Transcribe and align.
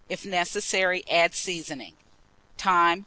If 0.09 0.25
necessary, 0.25 1.03
add 1.09 1.35
seasoning. 1.35 1.93
Time. 2.57 2.99